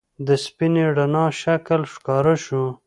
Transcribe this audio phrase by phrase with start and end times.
[0.27, 2.63] د سپینې رڼا شکل ښکاره شو.